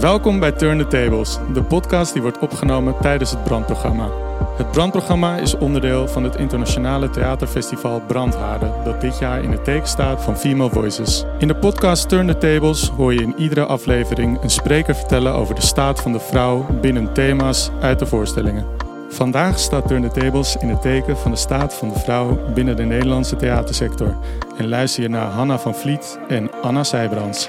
Welkom 0.00 0.40
bij 0.40 0.52
Turn 0.52 0.78
the 0.78 0.86
Tables, 0.86 1.38
de 1.52 1.62
podcast 1.62 2.12
die 2.12 2.22
wordt 2.22 2.38
opgenomen 2.38 2.94
tijdens 3.00 3.30
het 3.30 3.44
brandprogramma. 3.44 4.08
Het 4.56 4.70
brandprogramma 4.70 5.36
is 5.36 5.56
onderdeel 5.56 6.08
van 6.08 6.24
het 6.24 6.36
internationale 6.36 7.10
theaterfestival 7.10 8.00
Brandhaarden, 8.00 8.72
dat 8.84 9.00
dit 9.00 9.18
jaar 9.18 9.42
in 9.42 9.50
het 9.50 9.64
teken 9.64 9.88
staat 9.88 10.22
van 10.22 10.36
Female 10.36 10.70
Voices. 10.70 11.24
In 11.38 11.48
de 11.48 11.56
podcast 11.56 12.08
Turn 12.08 12.26
the 12.26 12.38
Tables 12.38 12.88
hoor 12.88 13.14
je 13.14 13.22
in 13.22 13.34
iedere 13.36 13.64
aflevering 13.64 14.42
een 14.42 14.50
spreker 14.50 14.94
vertellen 14.94 15.34
over 15.34 15.54
de 15.54 15.60
staat 15.60 16.02
van 16.02 16.12
de 16.12 16.20
vrouw 16.20 16.66
binnen 16.80 17.12
thema's 17.12 17.70
uit 17.80 17.98
de 17.98 18.06
voorstellingen. 18.06 18.66
Vandaag 19.08 19.58
staat 19.58 19.88
Turn 19.88 20.08
the 20.10 20.20
Tables 20.20 20.56
in 20.56 20.68
het 20.68 20.82
teken 20.82 21.16
van 21.16 21.30
de 21.30 21.36
staat 21.36 21.74
van 21.74 21.88
de 21.88 21.98
vrouw 21.98 22.38
binnen 22.54 22.76
de 22.76 22.84
Nederlandse 22.84 23.36
theatersector. 23.36 24.16
En 24.56 24.68
luister 24.68 25.02
je 25.02 25.08
naar 25.08 25.30
Hanna 25.30 25.58
van 25.58 25.74
Vliet 25.74 26.18
en 26.28 26.50
Anna 26.62 26.84
Seybrands. 26.84 27.48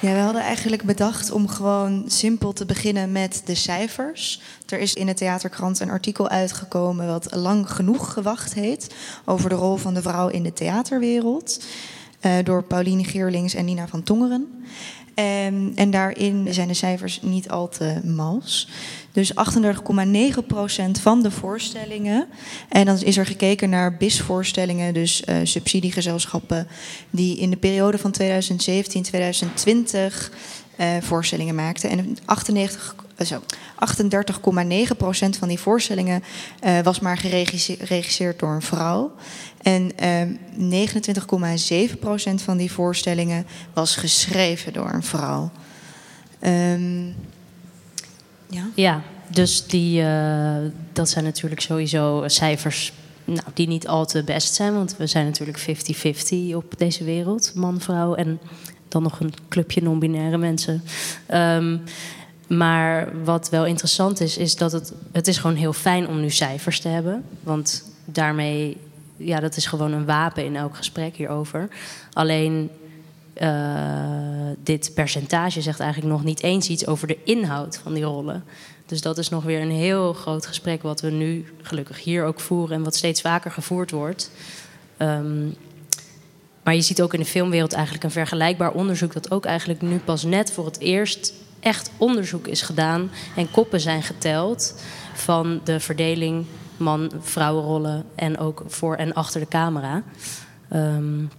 Ja, 0.00 0.12
we 0.12 0.18
hadden 0.18 0.42
eigenlijk 0.42 0.82
bedacht 0.82 1.30
om 1.30 1.48
gewoon 1.48 2.04
simpel 2.06 2.52
te 2.52 2.64
beginnen 2.64 3.12
met 3.12 3.42
de 3.44 3.54
cijfers. 3.54 4.40
Er 4.68 4.78
is 4.78 4.94
in 4.94 5.06
de 5.06 5.14
theaterkrant 5.14 5.80
een 5.80 5.90
artikel 5.90 6.28
uitgekomen 6.28 7.06
wat 7.06 7.34
Lang 7.34 7.70
genoeg 7.70 8.12
gewacht 8.12 8.54
heet. 8.54 8.94
Over 9.24 9.48
de 9.48 9.54
rol 9.54 9.76
van 9.76 9.94
de 9.94 10.02
vrouw 10.02 10.28
in 10.28 10.42
de 10.42 10.52
theaterwereld. 10.52 11.64
Uh, 12.20 12.32
door 12.44 12.62
Pauline 12.62 13.04
Geerlings 13.04 13.54
en 13.54 13.64
Nina 13.64 13.88
van 13.88 14.02
Tongeren. 14.02 14.64
En, 15.14 15.72
en 15.74 15.90
daarin 15.90 16.54
zijn 16.54 16.68
de 16.68 16.74
cijfers 16.74 17.22
niet 17.22 17.50
al 17.50 17.68
te 17.68 18.00
mals. 18.04 18.68
Dus 19.18 19.32
38,9% 19.32 19.36
van 21.00 21.22
de 21.22 21.30
voorstellingen. 21.30 22.26
En 22.68 22.84
dan 22.84 23.00
is 23.00 23.16
er 23.16 23.26
gekeken 23.26 23.70
naar 23.70 23.96
BIS-voorstellingen, 23.96 24.94
dus 24.94 25.22
uh, 25.28 25.36
subsidiegezelschappen, 25.42 26.66
die 27.10 27.38
in 27.38 27.50
de 27.50 27.56
periode 27.56 27.98
van 27.98 28.14
2017-2020 28.22 28.24
uh, 30.80 30.86
voorstellingen 31.00 31.54
maakten. 31.54 31.90
En 31.90 32.16
98, 32.24 32.94
zo, 33.24 33.40
38,9% 33.40 33.48
van 35.38 35.48
die 35.48 35.58
voorstellingen 35.58 36.22
was 36.82 37.00
maar 37.00 37.16
geregisseerd 37.16 38.38
door 38.38 38.54
een 38.54 38.62
vrouw. 38.62 39.14
En 39.62 39.90
uh, 40.60 40.82
29,7% 42.30 42.34
van 42.34 42.56
die 42.56 42.72
voorstellingen 42.72 43.46
was 43.72 43.96
geschreven 43.96 44.72
door 44.72 44.92
een 44.92 45.02
vrouw. 45.02 45.50
Um, 46.42 47.14
ja, 48.50 48.70
ja 48.74 49.02
dus 49.30 49.66
die, 49.66 50.02
uh, 50.02 50.56
dat 50.92 51.08
zijn 51.08 51.24
natuurlijk 51.24 51.60
sowieso 51.60 52.24
cijfers 52.26 52.92
nou, 53.24 53.46
die 53.54 53.68
niet 53.68 53.88
al 53.88 54.06
te 54.06 54.22
best 54.22 54.54
zijn. 54.54 54.74
Want 54.74 54.96
we 54.96 55.06
zijn 55.06 55.24
natuurlijk 55.24 55.58
50-50 56.52 56.54
op 56.54 56.74
deze 56.76 57.04
wereld, 57.04 57.52
man, 57.54 57.80
vrouw 57.80 58.14
en 58.14 58.40
dan 58.88 59.02
nog 59.02 59.20
een 59.20 59.32
clubje 59.48 59.82
non-binaire 59.82 60.38
mensen. 60.38 60.82
Um, 61.34 61.82
maar 62.48 63.08
wat 63.24 63.48
wel 63.48 63.66
interessant 63.66 64.20
is, 64.20 64.36
is 64.36 64.56
dat 64.56 64.72
het, 64.72 64.92
het 65.12 65.28
is 65.28 65.38
gewoon 65.38 65.56
heel 65.56 65.72
fijn 65.72 66.08
om 66.08 66.20
nu 66.20 66.30
cijfers 66.30 66.80
te 66.80 66.88
hebben. 66.88 67.24
Want 67.42 67.84
daarmee, 68.04 68.76
ja, 69.16 69.40
dat 69.40 69.56
is 69.56 69.66
gewoon 69.66 69.92
een 69.92 70.04
wapen 70.04 70.44
in 70.44 70.56
elk 70.56 70.76
gesprek 70.76 71.16
hierover. 71.16 71.68
Alleen 72.12 72.70
dit 74.62 74.90
percentage 74.94 75.62
zegt 75.62 75.80
eigenlijk 75.80 76.12
nog 76.12 76.24
niet 76.24 76.42
eens 76.42 76.68
iets 76.68 76.86
over 76.86 77.06
de 77.06 77.18
inhoud 77.24 77.80
van 77.82 77.94
die 77.94 78.04
rollen. 78.04 78.44
Dus 78.86 79.00
dat 79.00 79.18
is 79.18 79.28
nog 79.28 79.44
weer 79.44 79.60
een 79.60 79.70
heel 79.70 80.12
groot 80.12 80.46
gesprek 80.46 80.82
wat 80.82 81.00
we 81.00 81.10
nu 81.10 81.46
gelukkig 81.62 82.04
hier 82.04 82.24
ook 82.24 82.40
voeren 82.40 82.76
en 82.76 82.82
wat 82.82 82.96
steeds 82.96 83.20
vaker 83.20 83.50
gevoerd 83.50 83.90
wordt. 83.90 84.30
Um, 84.98 85.54
maar 86.62 86.74
je 86.74 86.82
ziet 86.82 87.02
ook 87.02 87.14
in 87.14 87.20
de 87.20 87.26
filmwereld 87.26 87.72
eigenlijk 87.72 88.04
een 88.04 88.10
vergelijkbaar 88.10 88.72
onderzoek 88.72 89.12
dat 89.12 89.30
ook 89.30 89.44
eigenlijk 89.44 89.82
nu 89.82 89.98
pas 89.98 90.22
net 90.22 90.52
voor 90.52 90.64
het 90.64 90.80
eerst 90.80 91.32
echt 91.60 91.90
onderzoek 91.96 92.46
is 92.46 92.62
gedaan 92.62 93.10
en 93.36 93.50
koppen 93.50 93.80
zijn 93.80 94.02
geteld 94.02 94.74
van 95.14 95.60
de 95.64 95.80
verdeling 95.80 96.46
man-vrouwenrollen 96.76 98.04
en 98.14 98.38
ook 98.38 98.62
voor 98.66 98.96
en 98.96 99.12
achter 99.12 99.40
de 99.40 99.48
camera. 99.48 100.02
Um, 100.72 101.30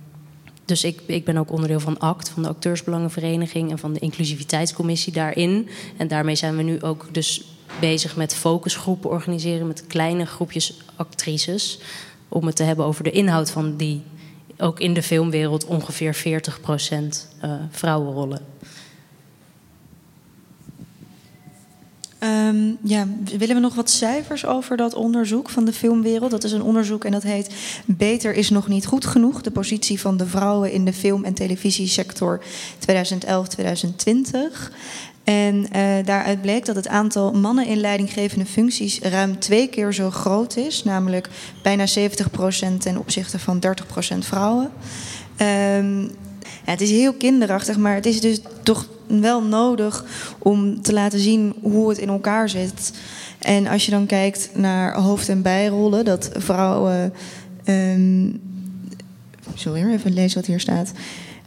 dus 0.69 0.83
ik, 0.83 0.99
ik 1.05 1.25
ben 1.25 1.37
ook 1.37 1.51
onderdeel 1.51 1.79
van 1.79 1.99
ACT, 1.99 2.29
van 2.29 2.43
de 2.43 2.49
Acteursbelangenvereniging 2.49 3.71
en 3.71 3.79
van 3.79 3.93
de 3.93 3.99
inclusiviteitscommissie 3.99 5.13
daarin. 5.13 5.69
En 5.97 6.07
daarmee 6.07 6.35
zijn 6.35 6.57
we 6.57 6.63
nu 6.63 6.81
ook 6.81 7.07
dus 7.11 7.43
bezig 7.79 8.15
met 8.15 8.35
focusgroepen 8.35 9.09
organiseren 9.09 9.67
met 9.67 9.87
kleine 9.87 10.25
groepjes 10.25 10.81
actrices. 10.95 11.79
Om 12.27 12.45
het 12.45 12.55
te 12.55 12.63
hebben 12.63 12.85
over 12.85 13.03
de 13.03 13.11
inhoud 13.11 13.51
van 13.51 13.77
die, 13.77 14.01
ook 14.57 14.79
in 14.79 14.93
de 14.93 15.03
filmwereld, 15.03 15.65
ongeveer 15.65 16.15
40% 16.15 16.19
uh, 17.43 17.53
vrouwenrollen. 17.69 18.41
Um, 22.23 22.77
ja, 22.83 23.07
willen 23.37 23.55
we 23.55 23.61
nog 23.61 23.75
wat 23.75 23.89
cijfers 23.89 24.45
over 24.45 24.77
dat 24.77 24.93
onderzoek 24.93 25.49
van 25.49 25.65
de 25.65 25.73
filmwereld? 25.73 26.31
Dat 26.31 26.43
is 26.43 26.51
een 26.51 26.63
onderzoek 26.63 27.03
en 27.03 27.11
dat 27.11 27.23
heet 27.23 27.49
Beter 27.85 28.33
is 28.33 28.49
nog 28.49 28.67
niet 28.67 28.85
goed 28.85 29.05
genoeg. 29.05 29.41
De 29.41 29.51
positie 29.51 29.99
van 29.99 30.17
de 30.17 30.25
vrouwen 30.25 30.71
in 30.71 30.85
de 30.85 30.93
film- 30.93 31.23
en 31.23 31.33
televisiesector 31.33 32.41
2011-2020. 32.79 32.89
En 35.23 35.55
uh, 35.55 36.05
daaruit 36.05 36.41
bleek 36.41 36.65
dat 36.65 36.75
het 36.75 36.87
aantal 36.87 37.31
mannen 37.31 37.65
in 37.65 37.77
leidinggevende 37.77 38.45
functies 38.45 38.99
ruim 38.99 39.39
twee 39.39 39.67
keer 39.67 39.93
zo 39.93 40.09
groot 40.09 40.57
is. 40.57 40.83
Namelijk 40.83 41.29
bijna 41.63 41.85
70% 41.87 41.91
ten 42.79 42.97
opzichte 42.97 43.39
van 43.39 43.63
30% 44.15 44.17
vrouwen. 44.19 44.71
Ja, 45.37 46.71
het 46.71 46.81
is 46.81 46.89
heel 46.89 47.13
kinderachtig, 47.13 47.77
maar 47.77 47.95
het 47.95 48.05
is 48.05 48.21
dus 48.21 48.41
toch 48.63 48.87
wel 49.21 49.43
nodig 49.43 50.05
om 50.39 50.81
te 50.81 50.93
laten 50.93 51.19
zien 51.19 51.53
hoe 51.61 51.89
het 51.89 51.97
in 51.97 52.09
elkaar 52.09 52.49
zit. 52.49 52.93
En 53.39 53.67
als 53.67 53.85
je 53.85 53.91
dan 53.91 54.05
kijkt 54.05 54.49
naar 54.53 54.95
hoofd- 54.95 55.29
en 55.29 55.41
bijrollen, 55.41 56.05
dat 56.05 56.29
vrouwen. 56.33 57.13
Sorry, 59.53 59.91
even 59.91 60.13
lezen 60.13 60.39
wat 60.39 60.47
hier 60.47 60.59
staat. 60.59 60.91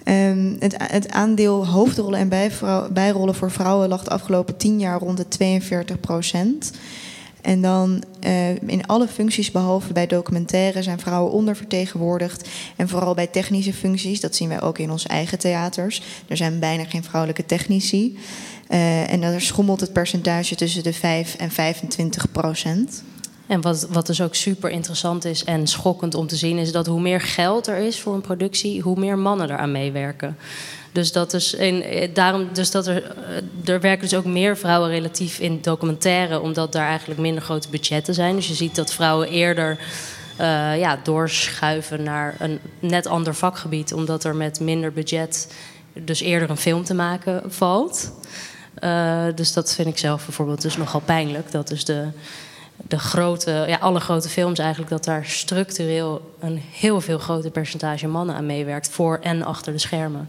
Um, 0.05 0.57
het, 0.59 0.75
het, 0.79 1.11
aandeel 1.11 1.67
hoofdrollen 1.67 2.19
en 2.19 2.53
bijrollen 2.93 3.35
voor 3.35 3.51
vrouwen 3.51 3.89
lag 3.89 4.05
de 4.05 4.11
afgelopen 4.11 4.57
tien 4.57 4.79
jaar 4.79 4.99
rond 4.99 5.17
de 5.17 5.29
42 5.29 6.01
procent. 6.01 6.73
En 7.43 7.61
dan 7.61 8.03
uh, 8.27 8.51
in 8.51 8.87
alle 8.87 9.09
functies, 9.09 9.51
behalve 9.51 9.93
bij 9.93 10.07
documentaire, 10.07 10.83
zijn 10.83 10.99
vrouwen 10.99 11.33
ondervertegenwoordigd. 11.33 12.49
En 12.77 12.89
vooral 12.89 13.15
bij 13.15 13.27
technische 13.27 13.73
functies, 13.73 14.21
dat 14.21 14.35
zien 14.35 14.49
wij 14.49 14.63
ook 14.63 14.79
in 14.79 14.91
onze 14.91 15.09
eigen 15.09 15.39
theaters. 15.39 16.03
Er 16.29 16.37
zijn 16.37 16.59
bijna 16.59 16.85
geen 16.85 17.05
vrouwelijke 17.05 17.47
technici. 17.47 18.19
Uh, 18.69 19.13
en 19.13 19.21
daar 19.21 19.41
schommelt 19.41 19.81
het 19.81 19.93
percentage 19.93 20.55
tussen 20.55 20.83
de 20.83 20.93
5 20.93 21.35
en 21.35 21.51
25 21.51 22.33
procent. 22.33 23.03
En 23.47 23.61
wat, 23.61 23.87
wat 23.91 24.07
dus 24.07 24.21
ook 24.21 24.35
super 24.35 24.71
interessant 24.71 25.25
is 25.25 25.45
en 25.45 25.67
schokkend 25.67 26.15
om 26.15 26.27
te 26.27 26.37
zien, 26.37 26.59
is 26.59 26.73
dat 26.73 26.87
hoe 26.87 27.01
meer 27.01 27.21
geld 27.21 27.67
er 27.67 27.77
is 27.77 28.01
voor 28.01 28.15
een 28.15 28.21
productie, 28.21 28.81
hoe 28.81 28.99
meer 28.99 29.19
mannen 29.19 29.51
eraan 29.51 29.73
meewerken. 29.73 30.37
Dus 30.93 31.13
dat 31.13 31.33
is 31.33 31.55
in, 31.55 31.83
eh, 31.83 32.15
daarom, 32.15 32.49
dus 32.53 32.71
dat 32.71 32.87
er, 32.87 33.03
eh, 33.05 33.73
er 33.73 33.81
werken 33.81 34.09
dus 34.09 34.19
ook 34.19 34.25
meer 34.25 34.57
vrouwen 34.57 34.91
relatief 34.91 35.39
in 35.39 35.59
documentaire, 35.63 36.41
omdat 36.41 36.73
daar 36.73 36.89
eigenlijk 36.89 37.21
minder 37.21 37.43
grote 37.43 37.69
budgetten 37.69 38.15
zijn. 38.15 38.37
Dus 38.37 38.49
je 38.49 38.55
ziet 38.55 38.75
dat 38.75 38.93
vrouwen 38.93 39.29
eerder 39.29 39.79
uh, 40.41 40.79
ja, 40.79 40.99
doorschuiven 41.03 42.03
naar 42.03 42.35
een 42.39 42.59
net 42.79 43.07
ander 43.07 43.35
vakgebied, 43.35 43.93
omdat 43.93 44.25
er 44.25 44.37
met 44.37 44.61
minder 44.61 44.93
budget 44.93 45.55
dus 45.93 46.21
eerder 46.21 46.51
een 46.51 46.57
film 46.57 46.85
te 46.85 46.95
maken 46.95 47.43
valt. 47.53 48.13
Dus 49.35 49.53
dat 49.53 49.75
vind 49.75 49.89
ik 49.89 49.99
zelf 49.99 50.25
bijvoorbeeld 50.25 50.63
dus 50.63 50.77
nogal 50.77 51.01
pijnlijk. 51.01 51.51
Dat 51.51 51.69
dus 51.69 51.85
de, 51.85 52.09
de 52.77 52.99
grote, 52.99 53.65
ja, 53.69 53.77
alle 53.77 54.01
grote 54.01 54.29
films 54.29 54.59
eigenlijk, 54.59 54.91
dat 54.91 55.05
daar 55.05 55.25
structureel 55.25 56.35
een 56.41 56.63
heel 56.73 57.01
veel 57.01 57.19
groter 57.19 57.51
percentage 57.51 58.09
mannen 58.09 58.35
aan 58.35 58.47
meewerkt, 58.47 58.89
voor 58.89 59.19
en 59.23 59.43
achter 59.43 59.73
de 59.73 59.79
schermen. 59.79 60.29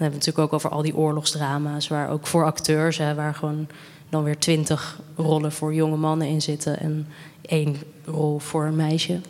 Dan 0.00 0.08
hebben 0.08 0.26
het 0.26 0.36
natuurlijk 0.36 0.54
ook 0.54 0.66
over 0.66 0.76
al 0.78 0.82
die 0.82 0.96
oorlogsdrama's, 0.96 1.88
waar 1.88 2.08
ook 2.08 2.26
voor 2.26 2.44
acteurs, 2.44 2.98
hè, 2.98 3.14
waar 3.14 3.34
gewoon 3.34 3.68
dan 4.08 4.22
weer 4.22 4.38
twintig 4.38 5.00
rollen 5.16 5.52
voor 5.52 5.74
jonge 5.74 5.96
mannen 5.96 6.28
in 6.28 6.42
zitten 6.42 6.80
en 6.80 7.06
één 7.42 7.76
rol 8.04 8.38
voor 8.38 8.64
een 8.64 8.76
meisje. 8.76 9.20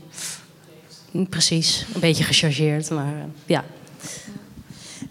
Precies, 1.28 1.86
een 1.94 2.00
beetje 2.00 2.24
gechargeerd, 2.24 2.90
maar 2.90 3.12
uh, 3.12 3.22
ja. 3.46 3.64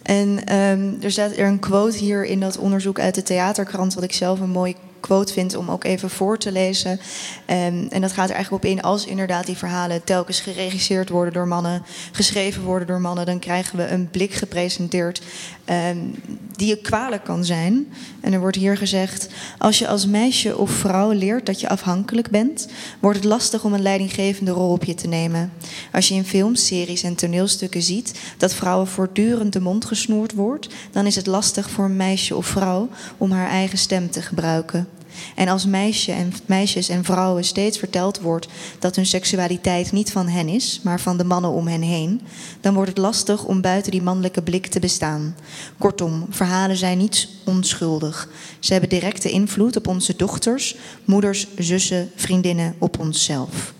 En 0.02 0.56
um, 0.56 0.98
er 1.02 1.12
staat 1.12 1.32
er 1.32 1.48
een 1.48 1.60
quote 1.60 1.98
hier 1.98 2.26
in 2.26 2.40
dat 2.40 2.58
onderzoek 2.58 3.00
uit 3.00 3.16
de 3.16 3.24
theaterkrant, 3.24 3.94
wat 3.94 4.04
ik 4.04 4.14
zelf 4.14 4.40
een 4.40 4.50
mooi 4.50 4.76
quote 5.00 5.34
vind 5.34 5.56
om 5.56 5.69
ook 5.69 5.84
even 5.84 6.10
voor 6.10 6.38
te 6.38 6.51
lezen. 6.51 6.92
Um, 6.92 7.88
en 7.90 8.01
dat 8.01 8.12
gaat 8.12 8.30
er 8.30 8.36
eigenlijk 8.36 8.63
op 8.63 8.69
in 8.69 8.81
als 8.81 9.06
inderdaad 9.06 9.46
die 9.46 9.57
verhalen 9.57 10.04
telkens 10.04 10.40
geregisseerd 10.40 11.10
worden 11.10 11.34
door 11.34 11.48
mannen, 11.48 11.84
geschreven 12.12 12.63
worden 12.63 12.88
door 12.88 13.01
mannen, 13.01 13.25
dan 13.25 13.40
krijgen 13.40 13.78
we 13.78 13.88
een 13.88 14.10
blik 14.10 14.34
gepresenteerd 14.34 15.22
um, 15.66 16.16
die 16.56 16.68
je 16.68 16.78
kwalijk 16.78 17.24
kan 17.24 17.46
zijn. 17.46 17.94
En 18.22 18.34
er 18.34 18.40
wordt 18.40 18.57
hier 18.57 18.78
gezegd: 18.78 19.30
als 19.57 19.80
je 19.80 19.88
als 19.88 20.06
meisje 20.06 20.57
of 20.57 20.72
vrouw 20.72 21.12
leert 21.12 21.45
dat 21.45 21.60
je 21.60 21.69
afhankelijk 21.69 22.30
bent, 22.30 22.68
wordt 23.00 23.18
het 23.18 23.25
lastig 23.25 23.63
om 23.63 23.74
een 23.74 23.81
leidinggevende 23.81 24.52
rol 24.52 24.72
op 24.72 24.84
je 24.84 24.95
te 24.95 25.07
nemen. 25.07 25.52
Als 25.92 26.07
je 26.07 26.13
in 26.16 26.25
films, 26.25 26.66
series 26.66 27.04
en 27.04 27.16
toneelstukken 27.16 27.81
ziet 27.81 28.19
dat 28.38 28.54
vrouwen 28.54 28.88
voortdurend 28.88 29.54
de 29.54 29.62
mond 29.62 29.86
gesnoerd 29.86 30.34
wordt, 30.34 30.68
dan 30.92 31.06
is 31.06 31.16
het 31.16 31.25
lastig 31.25 31.69
voor 31.69 31.86
een 31.86 31.95
meisje 31.95 32.36
of 32.36 32.45
vrouw 32.45 32.90
om 33.18 33.31
haar 33.31 33.50
eigen 33.50 33.78
stem 33.78 34.12
te 34.12 34.22
gebruiken. 34.22 34.89
En 35.36 35.48
als 35.48 35.66
meisje 35.66 36.12
en, 36.12 36.33
meisjes 36.45 36.89
en 36.89 37.04
vrouwen 37.04 37.44
steeds 37.44 37.77
verteld 37.77 38.19
wordt 38.19 38.48
dat 38.80 38.95
hun 38.95 39.06
seksualiteit 39.06 39.92
niet 39.92 40.12
van 40.12 40.27
hen 40.27 40.48
is, 40.48 40.80
maar 40.83 41.00
van 41.00 41.18
de 41.18 41.24
mannen 41.24 41.51
om 41.51 41.68
hen 41.68 41.81
heen, 41.81 42.21
dan 42.62 42.74
wordt 42.74 42.89
het 42.89 42.98
lastig 42.98 43.45
om 43.45 43.62
buiten 43.62 43.92
die 43.92 44.01
mannelijke 44.01 44.42
blik 44.42 44.68
te 44.68 44.80
bestaan. 44.80 45.36
Kortom, 45.77 46.25
verhalen 46.30 46.77
zijn 46.77 46.98
niet 46.98 47.27
onschuldig. 47.45 48.30
Ze 48.60 48.71
hebben 48.71 48.89
directe 48.89 49.31
invloed 49.31 49.75
op 49.75 49.88
onze 49.88 50.16
dochters, 50.16 50.75
moeders, 51.06 51.48
zussen, 51.57 52.12
vriendinnen, 52.16 52.75
op 52.77 53.00
onszelf. 53.00 53.74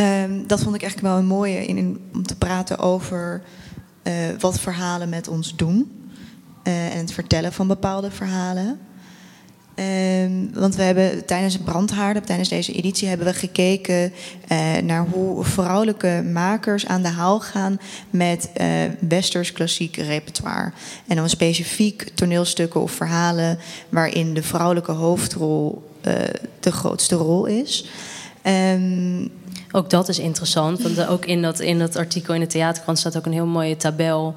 Um, 0.00 0.46
dat 0.46 0.62
vond 0.62 0.74
ik 0.74 0.82
eigenlijk 0.82 1.12
wel 1.12 1.22
een 1.22 1.26
mooie 1.26 1.66
in, 1.66 2.00
om 2.12 2.26
te 2.26 2.36
praten 2.36 2.78
over 2.78 3.42
uh, 4.02 4.12
wat 4.38 4.60
verhalen 4.60 5.08
met 5.08 5.28
ons 5.28 5.56
doen. 5.56 6.05
Uh, 6.66 6.94
en 6.94 6.98
het 6.98 7.12
vertellen 7.12 7.52
van 7.52 7.66
bepaalde 7.66 8.10
verhalen. 8.10 8.78
Um, 10.24 10.50
want 10.54 10.76
we 10.76 10.82
hebben 10.82 11.24
tijdens 11.24 11.58
Brandhaarden, 11.58 12.24
tijdens 12.24 12.48
deze 12.48 12.72
editie, 12.72 13.08
hebben 13.08 13.26
we 13.26 13.32
gekeken 13.34 14.12
uh, 14.52 14.76
naar 14.82 15.06
hoe 15.10 15.44
vrouwelijke 15.44 16.24
makers 16.32 16.86
aan 16.86 17.02
de 17.02 17.08
haal 17.08 17.40
gaan 17.40 17.80
met 18.10 18.50
uh, 18.60 18.66
westers 19.08 19.52
klassiek 19.52 19.96
repertoire. 19.96 20.72
En 21.06 21.16
dan 21.16 21.28
specifiek 21.28 22.10
toneelstukken 22.14 22.80
of 22.80 22.92
verhalen 22.92 23.58
waarin 23.88 24.34
de 24.34 24.42
vrouwelijke 24.42 24.92
hoofdrol 24.92 25.84
de 26.60 26.72
grootste 26.72 27.14
rol 27.14 27.46
is. 27.46 27.90
Um, 28.46 29.30
ook 29.72 29.90
dat 29.90 30.08
is 30.08 30.18
interessant, 30.18 30.82
want 30.82 31.06
ook 31.06 31.24
in 31.24 31.42
dat, 31.42 31.60
in 31.60 31.78
dat 31.78 31.96
artikel 31.96 32.34
in 32.34 32.40
de 32.40 32.46
theaterkrant 32.46 32.98
staat 32.98 33.16
ook 33.16 33.26
een 33.26 33.32
heel 33.32 33.46
mooie 33.46 33.76
tabel 33.76 34.34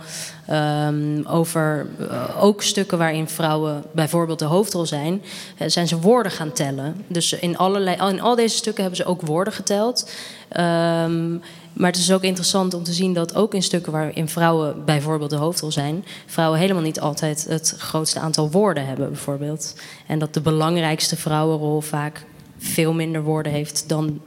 um, 0.51 1.25
over 1.27 1.87
uh, 1.99 2.43
ook 2.43 2.61
stukken 2.61 2.97
waarin 2.97 3.27
vrouwen 3.27 3.83
bijvoorbeeld 3.91 4.39
de 4.39 4.45
hoofdrol 4.45 4.85
zijn, 4.85 5.21
uh, 5.57 5.67
zijn 5.67 5.87
ze 5.87 5.99
woorden 5.99 6.31
gaan 6.31 6.51
tellen. 6.51 7.03
Dus 7.07 7.33
in, 7.33 7.57
allerlei, 7.57 7.97
in 8.09 8.21
al 8.21 8.35
deze 8.35 8.55
stukken 8.55 8.83
hebben 8.83 9.03
ze 9.03 9.09
ook 9.09 9.21
woorden 9.21 9.53
geteld. 9.53 10.11
Um, 10.57 11.41
maar 11.73 11.91
het 11.91 11.99
is 11.99 12.11
ook 12.11 12.23
interessant 12.23 12.73
om 12.73 12.83
te 12.83 12.93
zien 12.93 13.13
dat 13.13 13.35
ook 13.35 13.53
in 13.53 13.63
stukken 13.63 13.91
waarin 13.91 14.29
vrouwen 14.29 14.85
bijvoorbeeld 14.85 15.29
de 15.29 15.35
hoofdrol 15.35 15.71
zijn, 15.71 16.05
vrouwen 16.25 16.59
helemaal 16.59 16.81
niet 16.81 16.99
altijd 16.99 17.45
het 17.49 17.75
grootste 17.77 18.19
aantal 18.19 18.51
woorden 18.51 18.85
hebben, 18.85 19.07
bijvoorbeeld. 19.07 19.75
En 20.07 20.19
dat 20.19 20.33
de 20.33 20.41
belangrijkste 20.41 21.15
vrouwenrol 21.15 21.81
vaak 21.81 22.25
veel 22.57 22.93
minder 22.93 23.23
woorden 23.23 23.51
heeft 23.51 23.83
dan 23.87 24.21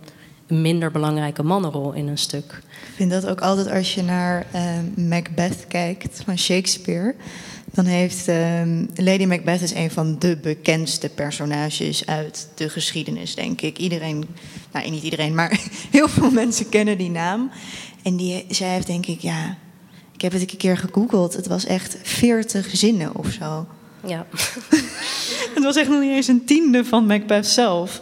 minder 0.47 0.91
belangrijke 0.91 1.43
mannenrol 1.43 1.93
in 1.93 2.09
een 2.09 2.19
stuk. 2.19 2.63
Ik 2.71 2.95
vind 2.95 3.11
dat 3.11 3.27
ook 3.27 3.41
altijd 3.41 3.71
als 3.71 3.95
je 3.95 4.03
naar 4.03 4.47
uh, 4.55 5.07
Macbeth 5.09 5.67
kijkt 5.69 6.23
van 6.25 6.39
Shakespeare. 6.39 7.15
Dan 7.65 7.85
heeft 7.85 8.29
uh, 8.29 8.63
Lady 8.95 9.25
Macbeth 9.25 9.63
is 9.63 9.75
een 9.75 9.91
van 9.91 10.19
de 10.19 10.37
bekendste 10.43 11.09
personages 11.09 12.07
uit 12.07 12.49
de 12.55 12.69
geschiedenis, 12.69 13.35
denk 13.35 13.61
ik. 13.61 13.79
Iedereen, 13.79 14.25
nou 14.73 14.91
niet 14.91 15.03
iedereen, 15.03 15.35
maar 15.35 15.61
heel 15.91 16.09
veel 16.09 16.31
mensen 16.31 16.69
kennen 16.69 16.99
die 16.99 17.11
naam. 17.11 17.51
En 18.03 18.17
die, 18.17 18.45
zij 18.49 18.69
heeft 18.69 18.87
denk 18.87 19.07
ik, 19.07 19.21
ja, 19.21 19.57
ik 20.13 20.21
heb 20.21 20.33
het 20.33 20.51
een 20.51 20.57
keer 20.57 20.77
gegoogeld. 20.77 21.35
Het 21.35 21.47
was 21.47 21.65
echt 21.65 21.99
40 22.03 22.69
zinnen 22.73 23.17
of 23.17 23.31
zo. 23.31 23.67
Ja. 24.07 24.27
het 25.55 25.63
was 25.63 25.77
echt 25.77 25.89
nog 25.89 26.01
niet 26.01 26.11
eens 26.11 26.29
een 26.29 26.45
tiende 26.45 26.85
van 26.85 27.07
Macbeth 27.07 27.47
zelf. 27.47 28.01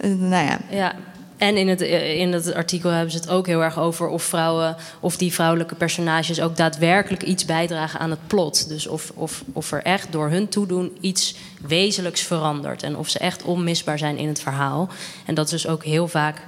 Uh, 0.00 0.14
nou 0.14 0.46
ja. 0.46 0.58
Ja, 0.70 0.96
en 1.36 1.56
in 1.56 1.68
het, 1.68 1.80
eh, 1.80 2.18
in 2.18 2.32
het 2.32 2.54
artikel 2.54 2.90
hebben 2.90 3.10
ze 3.10 3.18
het 3.18 3.28
ook 3.28 3.46
heel 3.46 3.62
erg 3.62 3.78
over 3.78 4.08
of 4.08 4.22
vrouwen, 4.22 4.76
of 5.00 5.16
die 5.16 5.32
vrouwelijke 5.32 5.74
personages 5.74 6.40
ook 6.40 6.56
daadwerkelijk 6.56 7.22
iets 7.22 7.44
bijdragen 7.44 8.00
aan 8.00 8.10
het 8.10 8.26
plot. 8.26 8.68
Dus 8.68 8.86
of, 8.86 9.12
of, 9.14 9.44
of 9.52 9.72
er 9.72 9.82
echt 9.82 10.12
door 10.12 10.30
hun 10.30 10.48
toedoen 10.48 10.96
iets 11.00 11.36
wezenlijks 11.66 12.20
verandert. 12.20 12.82
En 12.82 12.96
of 12.96 13.08
ze 13.08 13.18
echt 13.18 13.42
onmisbaar 13.42 13.98
zijn 13.98 14.16
in 14.16 14.28
het 14.28 14.40
verhaal. 14.40 14.88
En 15.26 15.34
dat 15.34 15.44
is 15.44 15.50
dus 15.50 15.66
ook 15.66 15.84
heel 15.84 16.08
vaak 16.08 16.42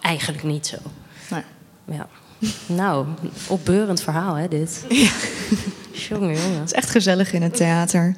eigenlijk 0.00 0.42
niet 0.42 0.66
zo. 0.66 0.76
Nee. 1.28 1.42
Ja. 1.84 2.08
Nou, 2.66 3.06
opbeurend 3.48 4.02
verhaal, 4.02 4.34
hè, 4.34 4.48
dit. 4.48 4.84
Ja. 4.88 5.10
jongen, 6.08 6.34
jongen. 6.34 6.58
Het 6.58 6.70
is 6.70 6.72
echt 6.72 6.90
gezellig 6.90 7.32
in 7.32 7.42
het 7.42 7.56
theater. 7.56 8.16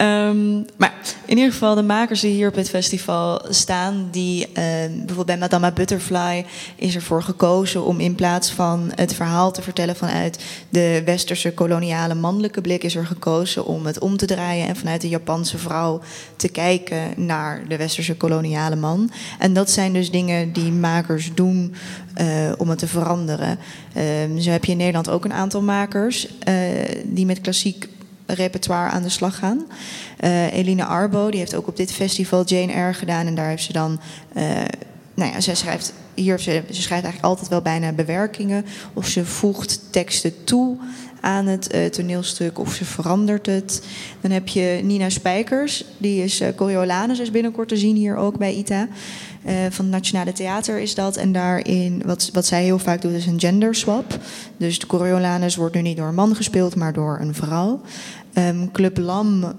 Um, 0.00 0.64
maar 0.76 0.92
in 1.24 1.36
ieder 1.36 1.52
geval, 1.52 1.74
de 1.74 1.82
makers 1.82 2.20
die 2.20 2.32
hier 2.32 2.48
op 2.48 2.54
het 2.54 2.70
festival 2.70 3.42
staan, 3.48 4.08
die 4.10 4.46
uh, 4.46 4.54
bijvoorbeeld 4.88 5.26
bij 5.26 5.38
Madame 5.38 5.72
Butterfly 5.72 6.44
is 6.76 6.94
ervoor 6.94 7.22
gekozen 7.22 7.84
om 7.84 8.00
in 8.00 8.14
plaats 8.14 8.50
van 8.50 8.92
het 8.94 9.14
verhaal 9.14 9.52
te 9.52 9.62
vertellen 9.62 9.96
vanuit 9.96 10.44
de 10.68 11.02
westerse 11.04 11.54
koloniale 11.54 12.14
mannelijke 12.14 12.60
blik, 12.60 12.84
is 12.84 12.94
er 12.94 13.06
gekozen 13.06 13.64
om 13.64 13.86
het 13.86 13.98
om 13.98 14.16
te 14.16 14.26
draaien 14.26 14.66
en 14.66 14.76
vanuit 14.76 15.00
de 15.00 15.08
Japanse 15.08 15.58
vrouw 15.58 16.00
te 16.36 16.48
kijken 16.48 17.12
naar 17.16 17.62
de 17.68 17.76
westerse 17.76 18.16
koloniale 18.16 18.76
man. 18.76 19.10
En 19.38 19.52
dat 19.52 19.70
zijn 19.70 19.92
dus 19.92 20.10
dingen 20.10 20.52
die 20.52 20.72
makers 20.72 21.30
doen 21.34 21.74
uh, 22.20 22.52
om 22.58 22.68
het 22.68 22.78
te 22.78 22.86
veranderen. 22.86 23.58
Uh, 23.96 24.40
zo 24.40 24.50
heb 24.50 24.64
je 24.64 24.72
in 24.72 24.78
Nederland 24.78 25.08
ook 25.08 25.24
een 25.24 25.32
aantal 25.32 25.62
makers 25.62 26.26
uh, 26.48 26.54
die 27.04 27.26
met 27.26 27.40
klassiek 27.40 27.88
repertoire 28.34 28.90
aan 28.90 29.02
de 29.02 29.08
slag 29.08 29.38
gaan. 29.38 29.66
Uh, 30.20 30.52
Eline 30.52 30.84
Arbo, 30.84 31.30
die 31.30 31.38
heeft 31.38 31.54
ook 31.54 31.66
op 31.66 31.76
dit 31.76 31.92
festival 31.92 32.44
Jane 32.44 32.72
Eyre 32.72 32.94
gedaan. 32.94 33.26
En 33.26 33.34
daar 33.34 33.48
heeft 33.48 33.64
ze 33.64 33.72
dan. 33.72 34.00
Uh, 34.36 34.42
nou 35.14 35.32
ja, 35.32 35.40
ze 35.40 35.54
schrijft 35.54 35.92
hier, 36.14 36.38
ze, 36.38 36.62
ze 36.66 36.82
schrijft 36.82 37.04
eigenlijk 37.04 37.24
altijd 37.24 37.48
wel 37.48 37.62
bijna 37.62 37.92
bewerkingen. 37.92 38.64
Of 38.92 39.06
ze 39.06 39.24
voegt 39.24 39.80
teksten 39.90 40.44
toe 40.44 40.78
aan 41.20 41.46
het 41.46 41.74
uh, 41.74 41.84
toneelstuk 41.84 42.58
of 42.58 42.72
ze 42.72 42.84
verandert 42.84 43.46
het. 43.46 43.86
Dan 44.20 44.30
heb 44.30 44.48
je 44.48 44.80
Nina 44.82 45.08
Spijkers, 45.08 45.84
die 45.98 46.22
is 46.22 46.40
uh, 46.40 46.48
Coriolanus, 46.56 47.18
is 47.18 47.30
binnenkort 47.30 47.68
te 47.68 47.76
zien 47.76 47.96
hier 47.96 48.16
ook 48.16 48.38
bij 48.38 48.54
ITA. 48.54 48.88
Uh, 49.46 49.52
van 49.70 49.84
het 49.84 49.94
Nationale 49.94 50.32
Theater 50.32 50.78
is 50.78 50.94
dat. 50.94 51.16
En 51.16 51.32
daarin, 51.32 52.02
wat, 52.06 52.30
wat 52.32 52.46
zij 52.46 52.64
heel 52.64 52.78
vaak 52.78 53.02
doet, 53.02 53.12
is 53.12 53.26
een 53.26 53.40
gender 53.40 53.74
swap. 53.74 54.18
Dus 54.56 54.78
de 54.78 54.86
Coriolanus 54.86 55.56
wordt 55.56 55.74
nu 55.74 55.82
niet 55.82 55.96
door 55.96 56.08
een 56.08 56.14
man 56.14 56.36
gespeeld, 56.36 56.76
maar 56.76 56.92
door 56.92 57.18
een 57.20 57.34
vrouw. 57.34 57.80
Um, 58.34 58.72
Club 58.72 58.98
Lam 58.98 59.52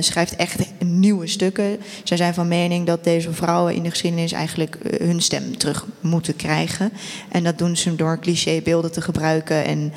schrijft 0.00 0.36
echt 0.36 0.60
nieuwe 0.84 1.26
stukken. 1.26 1.76
Zij 2.04 2.16
zijn 2.16 2.34
van 2.34 2.48
mening 2.48 2.86
dat 2.86 3.04
deze 3.04 3.32
vrouwen 3.32 3.74
in 3.74 3.82
de 3.82 3.90
geschiedenis 3.90 4.32
eigenlijk 4.32 4.78
hun 4.98 5.22
stem 5.22 5.58
terug 5.58 5.86
moeten 6.00 6.36
krijgen. 6.36 6.92
En 7.28 7.44
dat 7.44 7.58
doen 7.58 7.76
ze 7.76 7.96
door 7.96 8.18
clichébeelden 8.18 8.92
te 8.92 9.00
gebruiken 9.00 9.64
en 9.64 9.92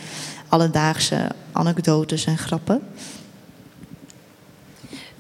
alledaagse 0.50 1.28
anekdotes 1.52 2.26
en 2.26 2.38
grappen. 2.38 2.82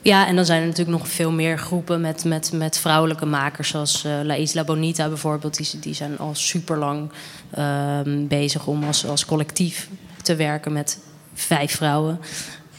Ja, 0.01 0.27
en 0.27 0.36
dan 0.36 0.46
zijn 0.46 0.62
er 0.62 0.68
natuurlijk 0.68 0.98
nog 0.98 1.08
veel 1.08 1.32
meer 1.32 1.58
groepen 1.58 2.01
met, 2.01 2.24
met, 2.24 2.51
met 2.51 2.77
vrouwelijke 2.77 3.25
makers, 3.25 3.70
zoals 3.70 4.06
uh, 4.06 4.12
La 4.24 4.34
Isla 4.34 4.63
Bonita 4.63 5.08
bijvoorbeeld. 5.08 5.58
Die, 5.58 5.80
die 5.80 5.94
zijn 5.94 6.18
al 6.18 6.36
super 6.36 6.77
lang 6.77 7.10
uh, 7.58 8.00
bezig 8.27 8.68
om 8.68 8.84
als, 8.84 9.06
als 9.06 9.25
collectief 9.25 9.89
te 10.22 10.36
werken 10.36 10.74
met 10.74 11.00
vijf 11.34 11.75
vrouwen. 11.75 12.20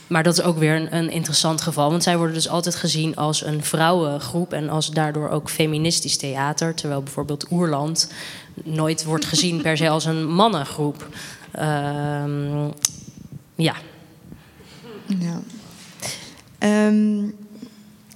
Maar 0.06 0.22
dat 0.22 0.38
is 0.38 0.44
ook 0.44 0.58
weer 0.58 0.74
een, 0.74 0.96
een, 0.96 1.10
interessant 1.10 1.60
geval. 1.60 1.90
Want 1.90 2.02
zij 2.02 2.16
worden 2.16 2.34
dus 2.34 2.48
altijd 2.48 2.74
gezien 2.74 3.16
als 3.16 3.44
een 3.44 3.64
vrouwengroep 3.64 4.52
en 4.52 4.68
als 4.68 4.90
daardoor 4.90 5.28
ook 5.28 5.50
feministisch 5.50 6.16
theater. 6.16 6.74
Terwijl 6.74 7.02
bijvoorbeeld 7.02 7.46
Oerland 7.50 8.12
nooit 8.64 9.04
wordt 9.04 9.24
gezien 9.24 9.62
per 9.62 9.76
se 9.76 9.88
als 9.88 10.04
een 10.04 10.26
mannengroep. 10.26 11.06
Uh, 11.58 12.68
ja. 13.54 13.74
Ja. 15.18 15.40
Um, 16.86 17.34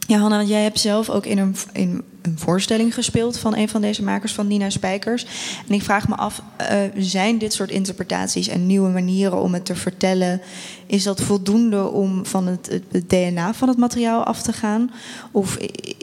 ja, 0.06 0.18
Hanna, 0.18 0.42
jij 0.42 0.62
hebt 0.62 0.80
zelf 0.80 1.10
ook 1.10 1.26
in 1.26 1.38
een, 1.38 1.56
in 1.72 2.02
een 2.22 2.38
voorstelling 2.38 2.94
gespeeld 2.94 3.38
van 3.38 3.56
een 3.56 3.68
van 3.68 3.80
deze 3.80 4.02
makers, 4.02 4.32
van 4.32 4.46
Nina 4.46 4.70
Spijkers. 4.70 5.26
En 5.68 5.74
ik 5.74 5.82
vraag 5.82 6.08
me 6.08 6.14
af, 6.14 6.42
uh, 6.60 6.78
zijn 6.96 7.38
dit 7.38 7.52
soort 7.52 7.70
interpretaties 7.70 8.48
en 8.48 8.66
nieuwe 8.66 8.88
manieren 8.88 9.40
om 9.40 9.54
het 9.54 9.64
te 9.64 9.74
vertellen, 9.74 10.40
is 10.86 11.02
dat 11.02 11.20
voldoende 11.20 11.88
om 11.88 12.26
van 12.26 12.46
het, 12.46 12.80
het, 12.90 13.08
DNA 13.08 13.54
van 13.54 13.68
het 13.68 13.78
materiaal 13.78 14.24
af 14.24 14.42
te 14.42 14.52
gaan? 14.52 14.90
Of 15.30 15.56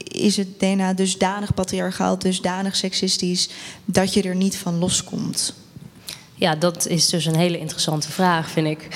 is 0.03 0.38
het 0.38 0.59
DNA 0.59 0.93
dusdanig 0.93 1.53
patriarchaal, 1.53 2.19
dusdanig 2.19 2.75
seksistisch, 2.75 3.50
dat 3.85 4.13
je 4.13 4.21
er 4.21 4.35
niet 4.35 4.57
van 4.57 4.77
loskomt? 4.77 5.53
Ja, 6.41 6.55
dat 6.55 6.88
is 6.88 7.10
dus 7.10 7.25
een 7.25 7.36
hele 7.36 7.60
interessante 7.60 8.12
vraag, 8.12 8.50
vind 8.50 8.67
ik. 8.67 8.88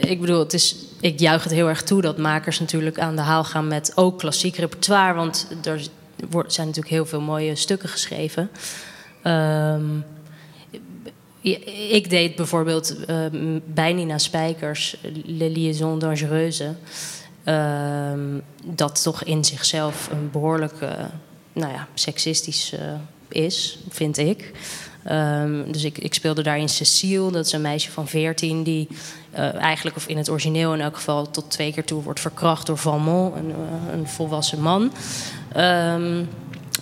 Ik 0.00 0.20
bedoel, 0.20 0.38
het 0.38 0.52
is, 0.52 0.76
ik 1.00 1.20
juich 1.20 1.42
het 1.42 1.52
heel 1.52 1.68
erg 1.68 1.82
toe 1.82 2.02
dat 2.02 2.18
makers 2.18 2.60
natuurlijk 2.60 2.98
aan 2.98 3.16
de 3.16 3.22
haal 3.22 3.44
gaan 3.44 3.68
met 3.68 3.92
ook 3.94 4.18
klassiek 4.18 4.56
repertoire. 4.56 5.14
Want 5.14 5.48
er 5.64 5.80
zijn 6.46 6.66
natuurlijk 6.66 6.94
heel 6.94 7.06
veel 7.06 7.20
mooie 7.20 7.54
stukken 7.54 7.88
geschreven. 7.88 8.50
Um, 9.24 10.04
ik 11.88 12.10
deed 12.10 12.36
bijvoorbeeld 12.36 12.96
uh, 13.10 13.26
bij 13.64 13.92
Nina 13.92 14.18
Spijkers 14.18 14.96
Le 15.24 15.50
Liaison 15.50 15.98
Dangereuse. 15.98 16.74
Uh, 17.44 18.12
dat 18.64 19.02
toch 19.02 19.22
in 19.24 19.44
zichzelf 19.44 20.08
een 20.10 20.30
behoorlijk 20.30 20.74
nou 21.52 21.72
ja, 21.72 21.88
seksistisch 21.94 22.72
uh, 22.74 22.80
is, 23.28 23.78
vind 23.88 24.18
ik. 24.18 24.52
Um, 25.10 25.72
dus 25.72 25.84
ik, 25.84 26.14
speelde 26.14 26.42
daarin 26.42 26.68
Cecile, 26.68 27.30
dat 27.30 27.46
is 27.46 27.52
een 27.52 27.60
meisje 27.60 27.90
van 27.90 28.08
14 28.08 28.62
die 28.62 28.88
uh, 29.34 29.54
eigenlijk, 29.54 29.96
of 29.96 30.06
in 30.06 30.16
het 30.16 30.30
origineel 30.30 30.74
in 30.74 30.80
elk 30.80 30.96
geval, 30.96 31.30
tot 31.30 31.50
twee 31.50 31.72
keer 31.72 31.84
toe 31.84 32.02
wordt 32.02 32.20
verkracht 32.20 32.66
door 32.66 32.78
Valmont, 32.78 33.36
een, 33.36 33.54
een 33.92 34.08
volwassen 34.08 34.60
man. 34.60 34.82
Um, 35.56 36.28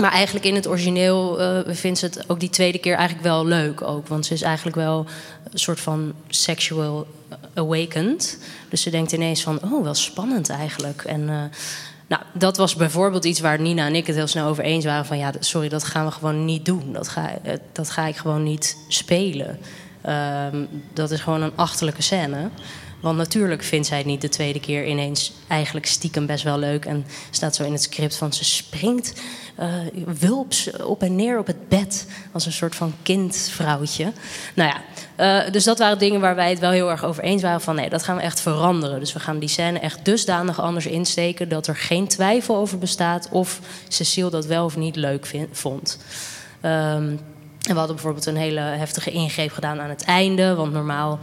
maar 0.00 0.12
eigenlijk 0.12 0.46
in 0.46 0.54
het 0.54 0.68
origineel 0.68 1.40
uh, 1.40 1.74
vindt 1.74 1.98
ze 1.98 2.04
het 2.04 2.28
ook 2.28 2.40
die 2.40 2.50
tweede 2.50 2.78
keer 2.78 2.94
eigenlijk 2.94 3.26
wel 3.26 3.46
leuk 3.46 3.82
ook. 3.82 4.08
Want 4.08 4.26
ze 4.26 4.34
is 4.34 4.42
eigenlijk 4.42 4.76
wel 4.76 5.06
een 5.52 5.58
soort 5.58 5.80
van 5.80 6.12
sexual 6.28 7.06
awakened. 7.54 8.38
Dus 8.68 8.82
ze 8.82 8.90
denkt 8.90 9.12
ineens 9.12 9.42
van, 9.42 9.60
oh, 9.62 9.82
wel 9.82 9.94
spannend 9.94 10.48
eigenlijk. 10.48 11.02
En 11.04 11.50
nou, 12.06 12.22
dat 12.32 12.56
was 12.56 12.74
bijvoorbeeld 12.74 13.24
iets 13.24 13.40
waar 13.40 13.60
Nina 13.60 13.86
en 13.86 13.94
ik 13.94 14.06
het 14.06 14.16
heel 14.16 14.26
snel 14.26 14.48
over 14.48 14.64
eens 14.64 14.84
waren. 14.84 15.06
Van 15.06 15.18
ja, 15.18 15.32
sorry, 15.40 15.68
dat 15.68 15.84
gaan 15.84 16.04
we 16.04 16.10
gewoon 16.10 16.44
niet 16.44 16.64
doen. 16.64 16.92
Dat 16.92 17.08
ga, 17.08 17.38
eh, 17.42 17.52
dat 17.72 17.90
ga 17.90 18.06
ik 18.06 18.16
gewoon 18.16 18.42
niet 18.42 18.76
spelen. 18.88 19.58
Um, 20.08 20.68
dat 20.92 21.10
is 21.10 21.20
gewoon 21.20 21.42
een 21.42 21.52
achterlijke 21.54 22.02
scène. 22.02 22.48
Want 23.00 23.16
natuurlijk 23.16 23.62
vindt 23.62 23.86
zij 23.86 23.96
het 23.96 24.06
niet 24.06 24.20
de 24.20 24.28
tweede 24.28 24.60
keer 24.60 24.86
ineens 24.86 25.32
eigenlijk 25.46 25.86
stiekem 25.86 26.26
best 26.26 26.44
wel 26.44 26.58
leuk. 26.58 26.84
En 26.84 27.06
staat 27.30 27.54
zo 27.54 27.64
in 27.64 27.72
het 27.72 27.82
script 27.82 28.16
van 28.16 28.32
ze 28.32 28.44
springt 28.44 29.20
uh, 29.60 29.68
wulps 30.18 30.70
op 30.76 31.02
en 31.02 31.16
neer 31.16 31.38
op 31.38 31.46
het 31.46 31.68
bed. 31.68 32.06
Als 32.32 32.46
een 32.46 32.52
soort 32.52 32.74
van 32.74 32.94
kindvrouwtje. 33.02 34.12
Nou 34.54 34.70
ja, 34.70 35.44
uh, 35.46 35.52
dus 35.52 35.64
dat 35.64 35.78
waren 35.78 35.98
dingen 35.98 36.20
waar 36.20 36.34
wij 36.34 36.50
het 36.50 36.58
wel 36.58 36.70
heel 36.70 36.90
erg 36.90 37.04
over 37.04 37.22
eens 37.22 37.42
waren. 37.42 37.60
Van 37.60 37.74
nee, 37.74 37.88
dat 37.88 38.02
gaan 38.02 38.16
we 38.16 38.22
echt 38.22 38.40
veranderen. 38.40 39.00
Dus 39.00 39.12
we 39.12 39.20
gaan 39.20 39.38
die 39.38 39.48
scène 39.48 39.78
echt 39.78 40.04
dusdanig 40.04 40.60
anders 40.60 40.86
insteken. 40.86 41.48
dat 41.48 41.66
er 41.66 41.76
geen 41.76 42.08
twijfel 42.08 42.56
over 42.56 42.78
bestaat. 42.78 43.28
of 43.30 43.60
Cecile 43.88 44.30
dat 44.30 44.46
wel 44.46 44.64
of 44.64 44.76
niet 44.76 44.96
leuk 44.96 45.46
vond. 45.52 45.98
Um, 46.62 47.20
en 47.66 47.72
we 47.72 47.78
hadden 47.78 47.96
bijvoorbeeld 47.96 48.26
een 48.26 48.36
hele 48.36 48.60
heftige 48.60 49.10
ingreep 49.10 49.52
gedaan 49.52 49.80
aan 49.80 49.88
het 49.88 50.04
einde. 50.04 50.54
Want 50.54 50.72
normaal 50.72 51.18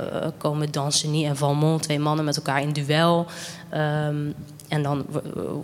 uh, 0.00 0.28
komen 0.38 0.72
Danceny 0.72 1.26
en 1.26 1.36
Valmont, 1.36 1.82
twee 1.82 1.98
mannen 1.98 2.24
met 2.24 2.36
elkaar 2.36 2.62
in 2.62 2.72
duel. 2.72 3.26
Um, 3.74 4.34
en 4.68 4.82
dan 4.82 5.06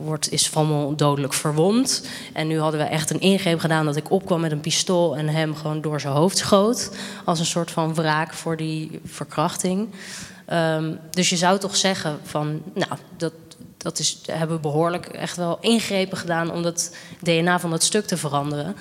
wordt, 0.05 0.33
is 0.33 0.49
Valmont 0.49 0.99
dodelijk 0.99 1.33
verwond. 1.33 2.07
En 2.33 2.47
nu 2.47 2.61
hadden 2.61 2.81
we 2.81 2.87
echt 2.87 3.11
een 3.11 3.21
ingreep 3.21 3.59
gedaan 3.59 3.85
dat 3.85 3.97
ik 3.97 4.11
opkwam 4.11 4.41
met 4.41 4.53
een 4.53 4.61
pistool 4.61 5.17
en 5.17 5.29
hem 5.29 5.55
gewoon 5.55 5.81
door 5.81 6.01
zijn 6.01 6.15
hoofd 6.15 6.39
schoot. 6.39 6.91
Als 7.25 7.39
een 7.39 7.47
soort 7.47 7.71
van 7.71 7.95
wraak 7.95 8.33
voor 8.35 8.57
die 8.57 9.01
verkrachting. 9.05 9.89
Um, 10.53 10.99
dus 11.11 11.29
je 11.29 11.37
zou 11.37 11.59
toch 11.59 11.77
zeggen 11.77 12.19
van, 12.23 12.63
nou, 12.75 12.93
dat, 13.17 13.33
dat 13.77 13.99
is, 13.99 14.21
hebben 14.27 14.57
we 14.57 14.63
behoorlijk 14.63 15.07
echt 15.07 15.37
wel 15.37 15.59
ingrepen 15.61 16.17
gedaan 16.17 16.53
om 16.53 16.65
het 16.65 16.97
DNA 17.21 17.61
van 17.61 17.71
dat 17.71 17.83
stuk 17.83 18.07
te 18.07 18.17
veranderen. 18.17 18.77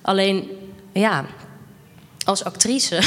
Alleen, 0.00 0.50
ja, 0.92 1.24
als 2.24 2.44
actrice 2.44 3.00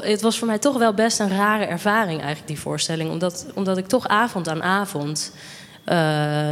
het 0.00 0.20
was 0.20 0.38
voor 0.38 0.46
mij 0.46 0.58
toch 0.58 0.78
wel 0.78 0.94
best 0.94 1.20
een 1.20 1.36
rare 1.36 1.64
ervaring, 1.64 2.18
eigenlijk, 2.18 2.48
die 2.48 2.60
voorstelling. 2.60 3.10
Omdat, 3.10 3.46
omdat 3.54 3.78
ik 3.78 3.86
toch 3.86 4.08
avond 4.08 4.48
aan 4.48 4.62
avond 4.62 5.32
uh, 5.88 5.94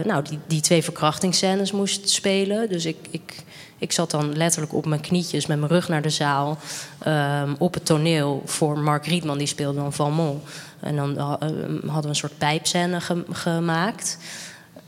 nou, 0.04 0.23
die, 0.23 0.38
die 0.46 0.61
twee 0.61 0.82
verkrachtingsscènes 0.82 1.73
moest 1.73 2.11
spelen. 2.11 2.68
Dus 2.68 2.84
ik, 2.84 2.96
ik, 3.11 3.44
ik 3.78 3.92
zat 3.92 4.11
dan 4.11 4.37
letterlijk 4.37 4.75
op 4.75 4.87
mijn 4.87 5.00
knietjes 5.00 5.46
met 5.46 5.58
mijn 5.58 5.70
rug 5.70 5.88
naar 5.88 6.02
de 6.02 6.11
zaal. 6.11 6.58
Um, 7.06 7.56
op 7.58 7.75
het 7.75 7.87
toneel 7.87 8.42
voor 8.44 8.78
Mark 8.78 9.06
Rietman, 9.06 9.38
die 9.38 9.46
speelde 9.46 9.80
dan 9.80 9.92
Valmont. 9.92 10.42
En 10.80 10.96
dan 10.96 11.11
uh, 11.11 11.28
hadden 11.28 12.02
we 12.02 12.08
een 12.08 12.14
soort 12.14 12.38
pijpscène 12.38 13.00
ge 13.00 13.25
gemaakt. 13.30 14.18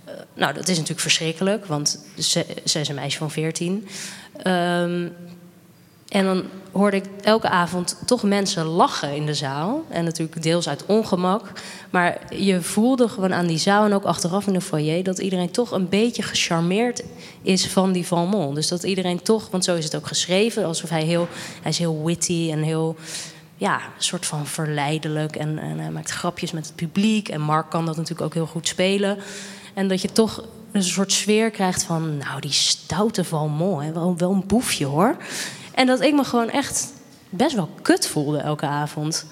Uh, 0.09 0.13
nou, 0.35 0.55
dat 0.55 0.69
is 0.69 0.75
natuurlijk 0.75 1.01
verschrikkelijk, 1.01 1.67
want 1.67 2.05
ze 2.19 2.47
is 2.63 2.89
een 2.89 2.95
meisje 2.95 3.19
van 3.19 3.31
14. 3.31 3.89
Um, 4.47 5.13
en 6.09 6.25
dan 6.25 6.45
hoorde 6.73 6.97
ik 6.97 7.05
elke 7.23 7.49
avond 7.49 7.99
toch 8.05 8.23
mensen 8.23 8.65
lachen 8.65 9.15
in 9.15 9.27
de 9.27 9.35
zaal. 9.35 9.85
En 9.89 10.05
natuurlijk 10.05 10.43
deels 10.43 10.69
uit 10.69 10.87
ongemak. 10.87 11.53
Maar 11.91 12.19
je 12.35 12.63
voelde 12.63 13.09
gewoon 13.09 13.35
aan 13.35 13.47
die 13.47 13.59
zaal 13.59 13.85
en 13.85 13.93
ook 13.93 14.05
achteraf 14.05 14.47
in 14.47 14.53
de 14.53 14.61
foyer... 14.61 15.03
dat 15.03 15.19
iedereen 15.19 15.51
toch 15.51 15.71
een 15.71 15.89
beetje 15.89 16.23
gecharmeerd 16.23 17.03
is 17.43 17.67
van 17.67 17.93
die 17.93 18.07
Valmont. 18.07 18.55
Dus 18.55 18.69
dat 18.69 18.83
iedereen 18.83 19.23
toch, 19.23 19.51
want 19.51 19.65
zo 19.65 19.75
is 19.75 19.85
het 19.85 19.97
ook 19.97 20.07
geschreven... 20.07 20.65
alsof 20.65 20.91
hij 20.91 21.03
heel, 21.03 21.29
hij 21.63 21.71
is 21.71 21.79
heel 21.79 22.05
witty 22.05 22.49
en 22.53 22.63
heel 22.63 22.97
ja, 23.57 23.81
soort 23.99 24.27
van 24.27 24.47
verleidelijk. 24.47 25.37
En, 25.37 25.59
en 25.59 25.79
hij 25.79 25.91
maakt 25.91 26.11
grapjes 26.11 26.53
met 26.53 26.67
het 26.67 26.75
publiek. 26.75 27.29
En 27.29 27.41
Mark 27.41 27.71
kan 27.71 27.87
dat 27.87 27.97
natuurlijk 27.97 28.27
ook 28.27 28.35
heel 28.35 28.47
goed 28.47 28.69
spelen. 28.69 29.19
En 29.75 29.89
dat 29.89 30.03
je 30.03 30.13
toch 30.13 30.45
een 30.73 30.83
soort 30.83 31.13
sfeer 31.13 31.51
krijgt 31.51 31.83
van... 31.83 32.17
nou, 32.17 32.41
die 32.41 32.53
stoute 32.53 33.25
Valmont, 33.25 33.95
wel, 33.95 34.17
wel 34.17 34.33
een 34.33 34.47
boefje 34.47 34.87
hoor... 34.87 35.17
En 35.77 35.87
dat 35.87 36.01
ik 36.01 36.15
me 36.15 36.25
gewoon 36.25 36.51
echt 36.51 36.93
best 37.29 37.55
wel 37.55 37.69
kut 37.83 38.07
voelde 38.07 38.39
elke 38.39 38.67
avond. 38.67 39.27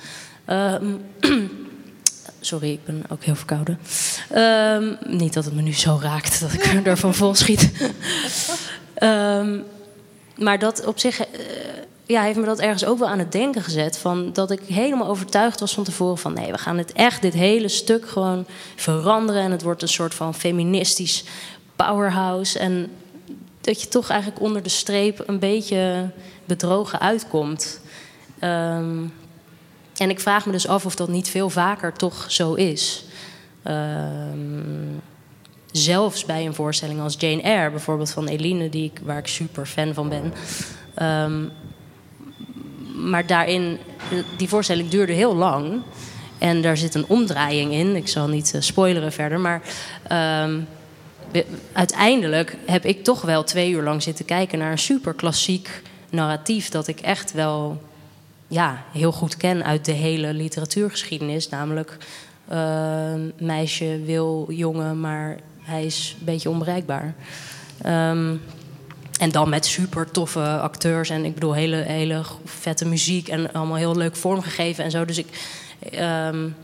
Um, 0.47 1.05
sorry, 2.41 2.71
ik 2.71 2.85
ben 2.85 3.05
ook 3.09 3.25
heel 3.25 3.35
verkouden. 3.35 3.79
Um, 4.37 4.97
niet 5.07 5.33
dat 5.33 5.45
het 5.45 5.55
me 5.55 5.63
nu 5.63 5.73
zo 5.73 5.99
raakt 6.03 6.41
dat 6.41 6.53
ik 6.53 6.65
ervan 6.87 7.15
vol 7.15 7.35
schiet. 7.35 7.91
um, 9.03 9.65
maar 10.47 10.59
dat 10.59 10.87
op 10.87 10.99
zich 10.99 11.21
uh, 11.21 11.27
ja, 12.07 12.23
heeft 12.23 12.39
me 12.39 12.45
dat 12.45 12.61
ergens 12.61 12.85
ook 12.85 12.99
wel 12.99 13.09
aan 13.09 13.19
het 13.19 13.33
denken 13.33 13.63
gezet. 13.63 13.99
Van 13.99 14.33
dat 14.33 14.51
ik 14.51 14.61
helemaal 14.61 15.09
overtuigd 15.09 15.61
was 15.61 15.75
van 15.75 15.85
tevoren 15.85 16.19
van... 16.19 16.33
nee, 16.33 16.53
we 16.53 16.59
gaan 16.59 16.79
het 16.79 16.93
echt, 16.93 17.23
dit 17.23 17.35
hele 17.35 17.69
stuk 17.69 18.09
gewoon 18.09 18.47
veranderen... 18.77 19.43
en 19.43 19.51
het 19.51 19.63
wordt 19.63 19.83
een 19.83 19.89
soort 19.89 20.15
van 20.15 20.35
feministisch 20.35 21.25
powerhouse. 21.77 22.59
En 22.59 22.91
dat 23.61 23.81
je 23.81 23.89
toch 23.89 24.09
eigenlijk 24.09 24.41
onder 24.41 24.63
de 24.63 24.69
streep 24.69 25.23
een 25.27 25.39
beetje 25.39 26.11
bedrogen 26.45 27.01
uitkomt. 27.01 27.81
Um, 28.41 29.13
en 29.97 30.11
ik 30.11 30.21
vraag 30.21 30.47
me 30.47 30.53
dus 30.53 30.69
af 30.69 30.87
of 30.87 30.95
dat 30.95 31.09
niet 31.09 31.29
veel 31.29 31.51
vaker 31.51 31.93
toch 31.93 32.25
zo 32.29 32.55
is. 32.55 33.05
Um, 33.67 35.01
zelfs 35.73 36.25
bij 36.25 36.47
een 36.47 36.55
voorstelling 36.55 37.01
als 37.01 37.17
Jane 37.19 37.43
Eyre, 37.43 37.71
bijvoorbeeld 37.71 38.11
van 38.11 38.29
Eline, 38.29 38.69
die 38.69 38.85
ik, 38.85 39.01
waar 39.05 39.19
ik 39.19 39.27
super 39.27 39.67
fan 39.67 39.95
van 39.95 40.09
ben. 40.09 40.33
Um, 41.03 41.51
maar 42.95 43.27
daarin, 43.27 43.79
die 44.37 44.49
voorstelling 44.49 44.89
duurde 44.89 45.13
heel 45.13 45.35
lang. 45.35 45.83
En 46.39 46.63
daar 46.63 46.77
zit 46.77 46.95
een 46.95 47.07
omdraaiing 47.09 47.73
in. 47.73 47.97
Ik 47.97 48.09
zal 48.09 48.29
niet 48.29 48.53
uh, 48.55 48.61
spoileren 48.61 49.13
verder. 49.13 49.41
Maar 49.41 49.63
uiteindelijk 51.73 52.57
heb 52.67 52.85
ik 52.85 53.05
toch 53.05 53.21
wel 53.21 53.45
twee 53.45 53.71
uur 53.71 53.83
lang 53.83 54.03
zitten 54.03 54.25
kijken 54.25 54.59
naar 54.59 54.71
een 54.71 54.79
super 54.79 55.15
klassiek 55.15 55.83
narratief 56.15 56.69
dat 56.69 56.87
ik 56.87 57.01
echt 57.01 57.33
wel 57.33 57.83
ja, 58.49 58.85
heel 58.93 59.13
goed 59.13 59.37
ken 59.37 59.65
uit 59.65 59.85
de 59.85 59.93
hele 59.93 60.35
literatuurgeschiedenis. 60.35 61.49
Namelijk, 61.49 61.97
uh, 62.53 63.13
meisje 63.39 64.01
wil 64.05 64.47
jongen, 64.49 65.01
maar 65.01 65.39
hij 65.61 65.85
is 65.85 66.17
een 66.19 66.25
beetje 66.25 66.51
onbereikbaar. 66.51 67.15
Um, 67.87 68.41
en 69.19 69.31
dan 69.31 69.49
met 69.49 69.67
super 69.67 70.11
toffe 70.11 70.59
acteurs 70.59 71.11
en 71.11 71.25
ik 71.25 71.35
bedoel 71.35 71.53
hele, 71.53 71.77
hele 71.77 72.23
vette 72.45 72.87
muziek 72.87 73.29
en 73.29 73.53
allemaal 73.53 73.77
heel 73.77 73.97
leuk 73.97 74.17
vormgegeven 74.17 74.85
en 74.85 74.91
zo. 74.91 75.05
Dus 75.05 75.19
ik. 75.19 75.27
Um, 76.01 76.57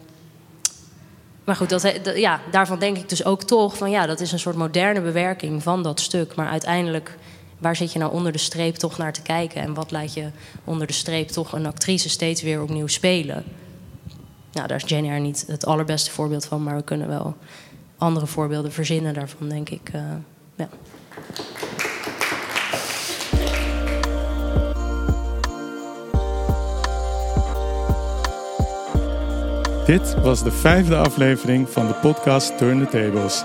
maar 1.45 1.57
goed, 1.57 1.69
dat, 1.69 2.13
ja, 2.15 2.41
daarvan 2.51 2.79
denk 2.79 2.97
ik 2.97 3.09
dus 3.09 3.25
ook 3.25 3.43
toch 3.43 3.77
van 3.77 3.91
ja, 3.91 4.07
dat 4.07 4.21
is 4.21 4.33
een 4.33 4.39
soort 4.39 4.57
moderne 4.57 5.01
bewerking 5.01 5.63
van 5.63 5.83
dat 5.83 6.01
stuk. 6.01 6.35
Maar 6.35 6.49
uiteindelijk 6.49 7.17
waar 7.61 7.77
zit 7.77 7.93
je 7.93 7.99
nou 7.99 8.13
onder 8.13 8.33
de 8.33 8.39
streep 8.39 8.75
toch 8.75 8.99
naar 8.99 9.13
te 9.13 9.23
kijken? 9.23 9.63
En 9.63 9.75
wat 9.75 9.91
laat 9.91 10.15
je 10.15 10.31
onder 10.65 10.87
de 10.87 10.93
streep 10.93 11.29
toch 11.29 11.53
een 11.53 11.67
actrice 11.67 12.09
steeds 12.09 12.43
weer 12.43 12.63
opnieuw 12.63 12.87
spelen? 12.87 13.45
Nou, 14.53 14.67
daar 14.67 14.83
is 14.85 14.89
Jane 14.89 15.19
niet 15.19 15.45
het 15.47 15.67
allerbeste 15.67 16.11
voorbeeld 16.11 16.45
van, 16.45 16.63
maar 16.63 16.77
we 16.77 16.83
kunnen 16.83 17.09
wel 17.09 17.37
andere 17.99 18.27
voorbeelden 18.27 18.73
verzinnen 18.73 19.15
daarvan, 19.15 19.49
denk 19.49 19.69
ik. 19.69 19.91
Uh, 19.95 20.03
ja. 20.55 20.69
Dit 29.87 30.15
was 30.23 30.43
de 30.43 30.53
vijfde 30.53 30.97
aflevering 30.97 31.69
van 31.69 31.87
de 31.87 31.95
podcast 31.95 32.59
Turn 32.59 32.79
the 32.79 32.91
Tables. 32.91 33.45